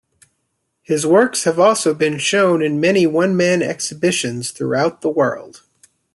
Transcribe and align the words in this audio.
His 0.81 1.05
works 1.05 1.43
have 1.43 1.59
also 1.59 1.93
been 1.93 2.17
shown 2.17 2.63
in 2.63 2.79
many 2.79 3.05
one-man 3.05 3.61
exhibitions 3.61 4.49
throughout 4.49 5.01
the 5.01 5.11
world. 5.11 5.61